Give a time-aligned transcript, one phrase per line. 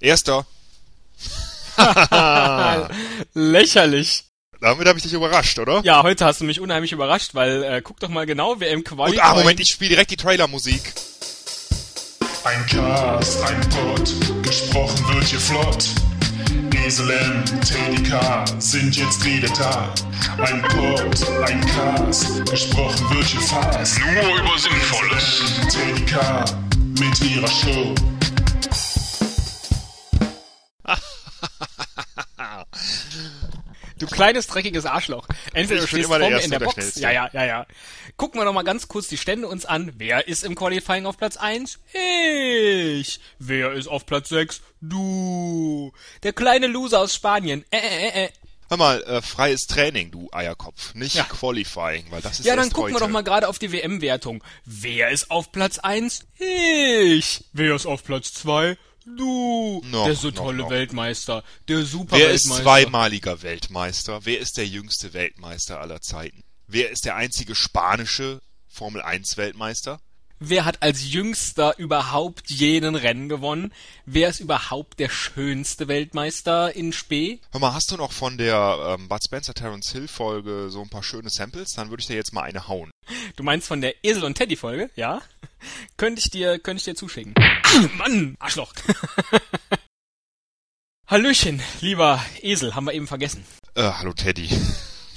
[0.00, 0.46] Erster.
[3.34, 4.24] Lächerlich.
[4.60, 5.80] Damit habe ich dich überrascht, oder?
[5.84, 8.82] Ja, heute hast du mich unheimlich überrascht, weil äh, guck doch mal genau, wer im
[8.82, 9.12] Quali.
[9.12, 10.92] Und, ah, Moment, ich spiele direkt die Trailermusik.
[12.44, 15.88] Ein Cast, ein Pod, gesprochen wird hier flott.
[16.84, 19.94] Esel M, Teddy K sind jetzt wieder da.
[20.42, 23.98] Ein Pod, ein Cast, gesprochen wird hier fast.
[24.00, 25.42] Nur über Sinnvolles.
[25.70, 26.44] Teddy K
[26.98, 27.94] mit ihrer Show.
[33.98, 35.26] Du kleines dreckiges Arschloch.
[35.52, 36.74] Entweder du stehst immer der Erste in der Box.
[36.74, 37.00] Schnellste.
[37.00, 37.66] Ja, ja, ja, ja.
[38.16, 39.92] Gucken wir noch mal ganz kurz die Stände uns an.
[39.96, 41.78] Wer ist im Qualifying auf Platz 1?
[41.92, 43.20] Ich.
[43.38, 44.60] Wer ist auf Platz 6?
[44.80, 45.92] Du.
[46.22, 47.64] Der kleine Loser aus Spanien.
[47.70, 48.28] Äh, äh, äh, äh.
[48.70, 50.94] Hör mal, äh, freies Training, du Eierkopf.
[50.94, 51.24] Nicht Ja.
[51.24, 53.04] Qualifying, weil das ist Ja, dann gucken wir heute.
[53.04, 54.44] doch mal gerade auf die WM-Wertung.
[54.66, 56.26] Wer ist auf Platz 1?
[56.38, 57.44] Ich.
[57.54, 58.76] Wer ist auf Platz 2?
[59.16, 59.82] Du.
[59.86, 60.70] Noch, der so noch, tolle noch.
[60.70, 61.42] Weltmeister.
[61.68, 62.62] Der Wer ist Superweltmeister.
[62.62, 64.20] zweimaliger Weltmeister?
[64.24, 66.42] Wer ist der jüngste Weltmeister aller Zeiten?
[66.66, 70.00] Wer ist der einzige spanische Formel 1 Weltmeister?
[70.40, 73.72] Wer hat als jüngster überhaupt jenen Rennen gewonnen?
[74.06, 77.40] Wer ist überhaupt der schönste Weltmeister in Spee?
[77.50, 80.90] Hör mal, hast du noch von der ähm, Bud Spencer Terence Hill Folge so ein
[80.90, 81.72] paar schöne Samples?
[81.72, 82.92] Dann würde ich dir jetzt mal eine hauen.
[83.34, 85.22] Du meinst von der Esel und Teddy Folge, ja?
[85.96, 87.34] könnte ich dir, könnte ich dir zuschicken.
[87.36, 88.72] Ah, Mann, Arschloch.
[91.08, 93.44] Hallöchen, lieber Esel, haben wir eben vergessen.
[93.74, 94.48] Äh, hallo Teddy.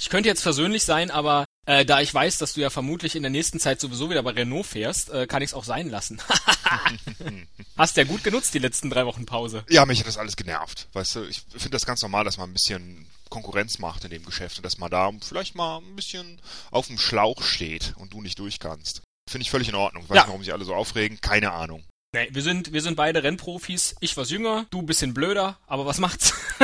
[0.00, 3.22] Ich könnte jetzt versöhnlich sein, aber äh, da ich weiß, dass du ja vermutlich in
[3.22, 6.20] der nächsten Zeit sowieso wieder bei Renault fährst, äh, kann ich es auch sein lassen.
[7.76, 9.64] Hast ja gut genutzt die letzten drei Wochen Pause.
[9.68, 10.88] Ja, mich hat das alles genervt.
[10.92, 14.24] Weißt du, ich finde das ganz normal, dass man ein bisschen Konkurrenz macht in dem
[14.24, 16.40] Geschäft und dass man da vielleicht mal ein bisschen
[16.70, 19.02] auf dem Schlauch steht und du nicht durch kannst.
[19.30, 20.02] Finde ich völlig in Ordnung.
[20.04, 20.22] Ich weiß Ja.
[20.22, 21.20] nicht, warum sich alle so aufregen.
[21.20, 21.84] Keine Ahnung.
[22.14, 23.96] Nee, wir sind, wir sind beide Rennprofis.
[24.00, 26.34] Ich was jünger, du bisschen blöder, aber was macht's?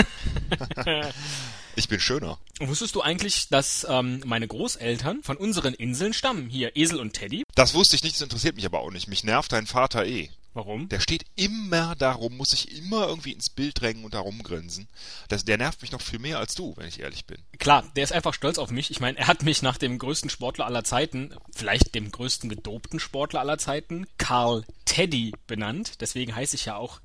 [1.77, 2.41] Ich bin schöner.
[2.59, 6.49] Wusstest du eigentlich, dass ähm, meine Großeltern von unseren Inseln stammen?
[6.49, 7.45] Hier, Esel und Teddy.
[7.55, 9.07] Das wusste ich nicht, das interessiert mich aber auch nicht.
[9.07, 10.29] Mich nervt dein Vater eh.
[10.55, 10.89] Warum?
[10.89, 14.89] Der steht immer darum, muss sich immer irgendwie ins Bild drängen und darum grinsen.
[15.29, 17.39] Das, der nervt mich noch viel mehr als du, wenn ich ehrlich bin.
[17.59, 18.91] Klar, der ist einfach stolz auf mich.
[18.91, 22.99] Ich meine, er hat mich nach dem größten Sportler aller Zeiten, vielleicht dem größten gedopten
[22.99, 26.01] Sportler aller Zeiten, Karl Teddy benannt.
[26.01, 27.01] Deswegen heiße ich ja auch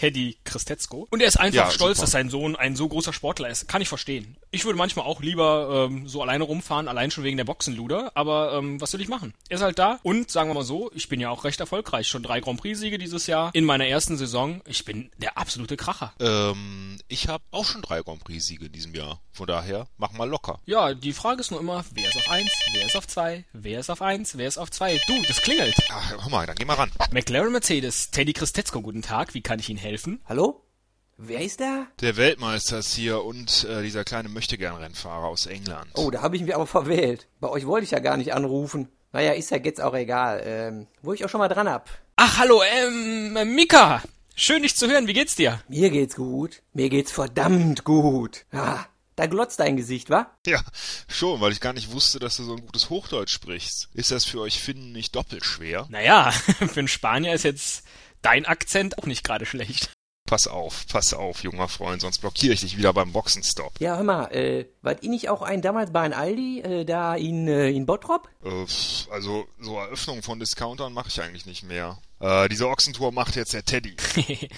[0.00, 1.06] Teddy Christetzko.
[1.10, 2.04] Und er ist einfach Ja, stolz, super.
[2.04, 3.68] dass sein Sohn ein so großer Sportler ist.
[3.68, 4.36] Kann ich verstehen.
[4.50, 8.12] Ich würde manchmal auch lieber ähm, so alleine rumfahren, allein schon wegen der Boxenluder.
[8.14, 9.34] Aber ähm, was will ich machen?
[9.48, 9.98] Er ist halt da.
[10.02, 12.08] Und sagen wir mal so, ich bin ja auch recht erfolgreich.
[12.08, 14.60] Schon drei Grand Prix-Siege dieses Jahr in meiner ersten Saison.
[14.66, 16.12] Ich bin der absolute Kracher.
[16.20, 19.20] Ähm, ich habe auch schon drei Grand Prix-Siege in diesem Jahr.
[19.32, 20.60] Von daher, mach mal locker.
[20.66, 23.80] Ja, die Frage ist nur immer, wer ist auf 1, wer ist auf 2, wer
[23.80, 25.00] ist auf 1, wer ist auf 2.
[25.06, 25.74] Du, das klingelt.
[25.90, 26.90] Ach, hör mal, dann geh mal ran.
[27.12, 30.20] McLaren Mercedes, Teddy Christetzko, guten Tag, wie kann ich Ihnen helfen?
[30.26, 30.62] Hallo?
[31.18, 31.86] Wer ist da?
[32.00, 35.90] Der Weltmeister ist hier und äh, dieser kleine Möchtegern-Rennfahrer aus England.
[35.94, 37.28] Oh, da habe ich mich aber verwählt.
[37.40, 38.88] Bei euch wollte ich ja gar nicht anrufen.
[39.12, 40.42] Naja, ist ja jetzt auch egal.
[40.44, 41.90] Ähm, wo ich auch schon mal dran hab.
[42.16, 44.02] Ach, hallo, ähm, Mika.
[44.34, 45.60] Schön, dich zu hören, wie geht's dir?
[45.68, 46.62] Mir geht's gut.
[46.72, 48.46] Mir geht's verdammt gut.
[48.50, 48.86] Ah,
[49.22, 50.26] da glotzt dein Gesicht, wa?
[50.46, 50.60] Ja,
[51.06, 53.88] schon, weil ich gar nicht wusste, dass du so ein gutes Hochdeutsch sprichst.
[53.94, 55.86] Ist das für euch Finnen nicht doppelt schwer?
[55.90, 57.84] Naja, für einen Spanier ist jetzt
[58.20, 59.92] dein Akzent auch nicht gerade schlecht.
[60.26, 63.74] Pass auf, pass auf, junger Freund, sonst blockiere ich dich wieder beim Boxenstopp.
[63.78, 67.14] Ja, hör mal, äh, wart ihr nicht auch ein damals bei ein Aldi, äh, da
[67.14, 68.28] in, äh, in Bottrop?
[68.44, 68.66] Äh,
[69.12, 71.98] also, so Eröffnungen von Discountern mache ich eigentlich nicht mehr.
[72.22, 73.96] Äh, diese Ochsentour macht jetzt der Teddy.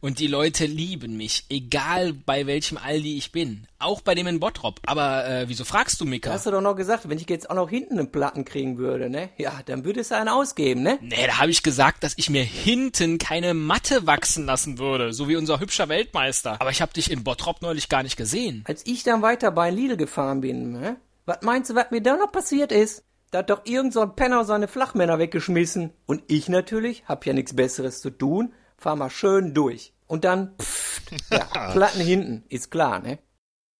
[0.00, 3.66] Und die Leute lieben mich, egal bei welchem Aldi ich bin.
[3.78, 4.80] Auch bei dem in Bottrop.
[4.84, 6.30] Aber äh, wieso fragst du, Mika?
[6.30, 9.08] hast du doch noch gesagt, wenn ich jetzt auch noch hinten einen Platten kriegen würde,
[9.08, 9.30] ne?
[9.38, 10.98] Ja, dann würdest du einen ausgeben, ne?
[11.00, 15.28] Nee, da habe ich gesagt, dass ich mir hinten keine Matte wachsen lassen würde, so
[15.28, 16.60] wie unser hübscher Weltmeister.
[16.60, 18.62] Aber ich habe dich in Bottrop neulich gar nicht gesehen.
[18.66, 20.96] Als ich dann weiter bei Lidl gefahren bin, ne?
[21.24, 23.02] Was meinst du, was mir da noch passiert ist?
[23.30, 25.92] Da hat doch irgend so ein Penner seine Flachmänner weggeschmissen.
[26.06, 29.92] Und ich natürlich, hab ja nichts Besseres zu tun, fahr mal schön durch.
[30.06, 33.18] Und dann, pfft, ja, Platten hinten, ist klar, ne?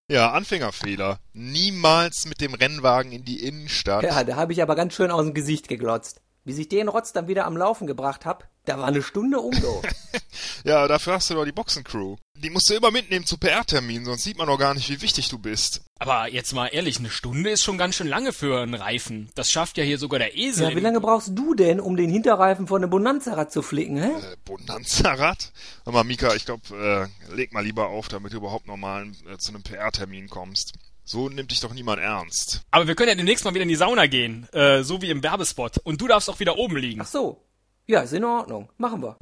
[0.08, 1.18] Ja, Anfängerfehler.
[1.32, 4.04] Niemals mit dem Rennwagen in die Innenstadt.
[4.04, 6.20] Ja, da hab ich aber ganz schön aus dem Gesicht geglotzt.
[6.46, 9.50] Bis ich den Rotz dann wieder am Laufen gebracht hab, da war eine Stunde um,
[9.50, 9.82] du.
[10.64, 12.16] Ja, dafür hast du doch die Boxencrew.
[12.34, 15.28] Die musst du immer mitnehmen zu PR-Terminen, sonst sieht man doch gar nicht, wie wichtig
[15.28, 15.82] du bist.
[15.98, 19.30] Aber jetzt mal ehrlich, eine Stunde ist schon ganz schön lange für einen Reifen.
[19.34, 20.70] Das schafft ja hier sogar der Esel.
[20.70, 24.10] Ja, wie lange brauchst du denn, um den Hinterreifen von dem Bonanza-Rad zu flicken, hä?
[24.10, 25.52] Äh, Bonanza-Rad?
[25.84, 29.38] Hör mal, Mika, ich glaube, äh, leg mal lieber auf, damit du überhaupt normal äh,
[29.38, 30.74] zu einem PR-Termin kommst.
[31.08, 32.62] So nimmt dich doch niemand ernst.
[32.72, 35.22] Aber wir können ja demnächst mal wieder in die Sauna gehen, äh, so wie im
[35.22, 35.78] Werbespot.
[35.78, 37.00] Und du darfst auch wieder oben liegen.
[37.00, 37.46] Ach so.
[37.86, 38.72] Ja, ist in Ordnung.
[38.76, 39.16] Machen wir.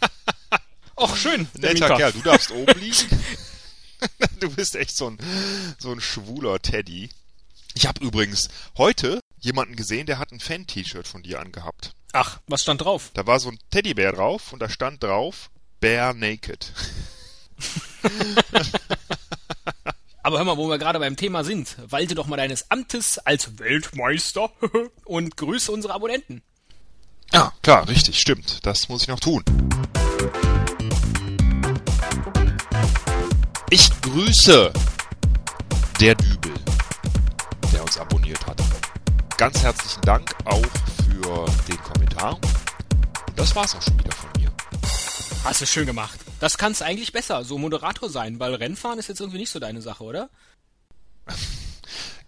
[0.96, 1.48] Och, schön.
[1.54, 1.96] Netter Mika.
[1.96, 3.08] Kerl, du darfst oben liegen.
[4.40, 5.18] du bist echt so ein,
[5.78, 7.08] so ein schwuler Teddy.
[7.72, 11.94] Ich habe übrigens heute jemanden gesehen, der hat ein Fan-T-Shirt von dir angehabt.
[12.12, 13.10] Ach, was stand drauf?
[13.14, 15.50] Da war so ein Teddybär drauf und da stand drauf
[15.80, 16.72] Bear Naked.
[20.34, 23.56] Aber hör mal, wo wir gerade beim Thema sind, walte doch mal deines Amtes als
[23.60, 24.50] Weltmeister
[25.04, 26.42] und grüße unsere Abonnenten.
[27.32, 28.66] Ja, klar, richtig, stimmt.
[28.66, 29.44] Das muss ich noch tun.
[33.70, 34.72] Ich grüße
[36.00, 36.54] der Dübel,
[37.72, 38.60] der uns abonniert hat.
[39.36, 40.66] Ganz herzlichen Dank auch
[41.06, 42.34] für den Kommentar.
[42.34, 44.52] Und das war's auch schon wieder von mir.
[45.44, 46.23] Hast du schön gemacht.
[46.44, 49.60] Das kannst du eigentlich besser, so Moderator sein, weil Rennfahren ist jetzt irgendwie nicht so
[49.60, 50.28] deine Sache, oder?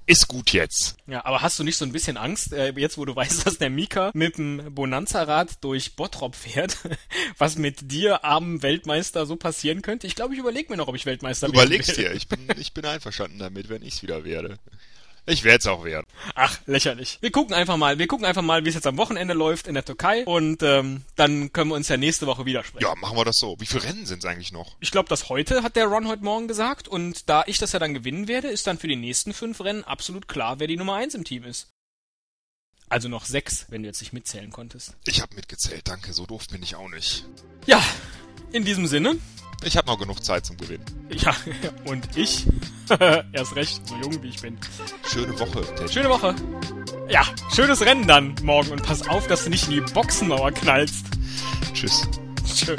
[0.07, 0.97] Ist gut jetzt.
[1.07, 3.59] Ja, aber hast du nicht so ein bisschen Angst, äh, jetzt wo du weißt, dass
[3.59, 6.79] der Mika mit dem Bonanza-Rad durch Bottrop fährt,
[7.37, 10.07] was mit dir, armen Weltmeister, so passieren könnte?
[10.07, 11.97] Ich glaube, ich überlege mir noch, ob ich Weltmeister werden Überleg's will.
[11.97, 12.13] dir.
[12.15, 14.59] Ich bin, ich bin einverstanden damit, wenn ich's wieder werde.
[15.27, 16.07] Ich werde es auch werden.
[16.35, 17.19] Ach, lächerlich.
[17.21, 19.75] Wir gucken einfach mal, wir gucken einfach mal, wie es jetzt am Wochenende läuft in
[19.75, 22.85] der Türkei und ähm, dann können wir uns ja nächste Woche wieder sprechen.
[22.85, 23.57] Ja, machen wir das so.
[23.59, 24.77] Wie viele Rennen sind's eigentlich noch?
[24.81, 27.81] Ich glaube, das heute hat der Ron heute Morgen gesagt und da ich das ja
[27.81, 30.95] dann gewinnen werde, ist dann für die nächsten fünf Rennen absolut klar, wer die Nummer
[30.95, 31.69] eins im Team ist.
[32.89, 34.95] Also noch sechs, wenn du jetzt nicht mitzählen konntest.
[35.07, 36.13] Ich habe mitgezählt, danke.
[36.13, 37.25] So doof bin ich auch nicht.
[37.67, 37.83] Ja,
[38.53, 39.19] in diesem Sinne,
[39.65, 40.85] Ich habe noch genug Zeit zum Gewinnen.
[41.11, 41.35] ja,
[41.85, 42.47] und ich,
[43.33, 44.59] erst recht, so jung wie ich bin.
[45.07, 45.93] Schöne Woche, Teddy.
[45.93, 46.35] Schöne Woche.
[47.09, 47.23] Ja,
[47.55, 51.07] schönes Rennen dann morgen und pass auf, dass du nicht in die Boxenmauer knallst.
[51.73, 52.07] Tschüss.
[52.45, 52.77] Tschö.